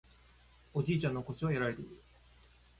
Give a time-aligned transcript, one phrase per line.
[0.73, 2.01] おじいちゃんの腰はやられている